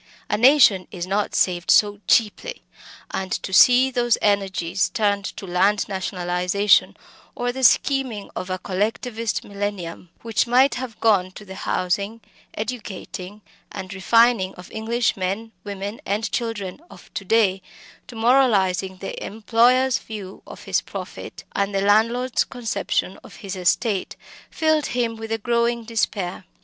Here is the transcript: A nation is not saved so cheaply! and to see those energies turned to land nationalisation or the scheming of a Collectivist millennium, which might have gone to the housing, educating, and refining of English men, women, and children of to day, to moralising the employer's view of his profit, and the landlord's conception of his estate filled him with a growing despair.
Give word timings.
A 0.31 0.35
nation 0.35 0.87
is 0.89 1.05
not 1.05 1.35
saved 1.35 1.69
so 1.69 1.99
cheaply! 2.07 2.63
and 3.11 3.31
to 3.43 3.53
see 3.53 3.91
those 3.91 4.17
energies 4.19 4.89
turned 4.89 5.25
to 5.37 5.45
land 5.45 5.87
nationalisation 5.87 6.97
or 7.35 7.51
the 7.51 7.63
scheming 7.63 8.31
of 8.35 8.49
a 8.49 8.57
Collectivist 8.57 9.43
millennium, 9.43 10.09
which 10.23 10.47
might 10.47 10.73
have 10.73 10.99
gone 11.01 11.29
to 11.33 11.45
the 11.45 11.53
housing, 11.53 12.19
educating, 12.55 13.43
and 13.71 13.93
refining 13.93 14.55
of 14.55 14.71
English 14.71 15.15
men, 15.15 15.51
women, 15.63 16.01
and 16.03 16.31
children 16.31 16.81
of 16.89 17.13
to 17.13 17.23
day, 17.23 17.61
to 18.07 18.15
moralising 18.15 18.97
the 18.97 19.23
employer's 19.23 19.99
view 19.99 20.41
of 20.47 20.63
his 20.63 20.81
profit, 20.81 21.43
and 21.51 21.75
the 21.75 21.81
landlord's 21.81 22.43
conception 22.43 23.17
of 23.23 23.35
his 23.45 23.55
estate 23.55 24.15
filled 24.49 24.87
him 24.87 25.15
with 25.15 25.31
a 25.31 25.37
growing 25.37 25.83
despair. 25.83 26.45